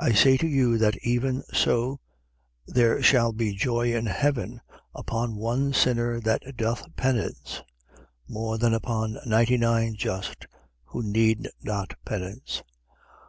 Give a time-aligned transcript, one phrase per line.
[0.00, 0.08] 15:7.
[0.08, 2.00] I say to you that even so
[2.66, 4.60] there shall be joy in heaven
[4.96, 7.62] upon one sinner that doth penance,
[8.26, 10.48] more than upon ninety nine just
[10.86, 12.64] who need not penance.